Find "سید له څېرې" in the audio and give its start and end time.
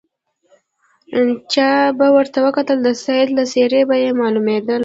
3.03-3.81